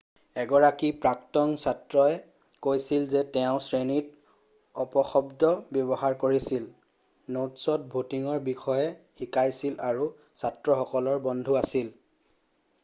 এগৰাকী 0.41 0.87
প্ৰাক্তন 1.01 1.51
ছাত্ৰই 1.63 2.13
কৈছিল 2.67 3.03
যে 3.11 3.19
তেওঁ 3.35 3.59
'শ্ৰেণীত 3.65 4.79
অপশব্দ 4.85 5.51
ব্যৱহাৰ 5.77 6.15
কৰিছিল 6.23 6.65
নোটছত 7.37 7.87
ডেটিঙৰ 7.95 8.39
বিষয়ে 8.47 8.89
শিকাইছিল 9.21 9.75
আৰু 9.91 10.09
ছাত্ৰসকলৰ 10.45 11.21
বন্ধু 11.29 11.59
আছিল।' 11.61 11.93